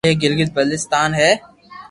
[0.07, 1.31] ايڪ گلگيت بلچستان ھي